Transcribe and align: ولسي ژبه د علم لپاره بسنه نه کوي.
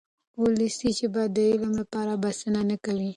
ولسي 0.41 0.89
ژبه 0.99 1.23
د 1.35 1.37
علم 1.51 1.71
لپاره 1.81 2.13
بسنه 2.23 2.61
نه 2.69 2.77
کوي. 2.85 3.09